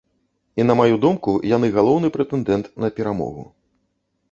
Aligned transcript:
І 0.59 0.63
на 0.69 0.73
маю 0.79 0.95
думку, 1.03 1.35
яны 1.55 1.69
галоўны 1.77 2.11
прэтэндэнт 2.17 2.73
на 2.87 2.93
перамогу. 3.01 3.49